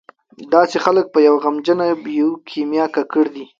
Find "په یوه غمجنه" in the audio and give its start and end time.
1.13-1.87